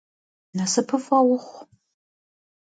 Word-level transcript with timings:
Nasıpıf'e 0.57 1.19
vuxhu! 1.27 1.59